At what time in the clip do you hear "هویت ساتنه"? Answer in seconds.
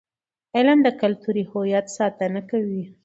1.51-2.41